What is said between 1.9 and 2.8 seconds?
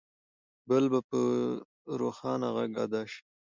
روښانه غږ